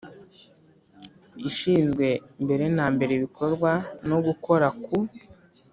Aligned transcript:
Ishinzwe 1.49 2.07
mbere 2.43 2.65
na 2.75 2.85
mbere 2.93 3.11
ibikorwa 3.15 3.71
no 4.09 4.17
gukora 4.25 4.67
ku 4.83 4.97